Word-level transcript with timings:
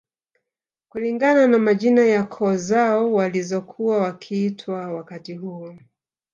Kulingana 0.89 1.47
na 1.47 1.57
majina 1.57 2.01
ya 2.05 2.23
koo 2.23 2.55
zao 2.55 3.13
walizokuwa 3.13 3.97
wakiitwa 3.97 4.93
wakati 4.93 5.33
huo 5.33 5.75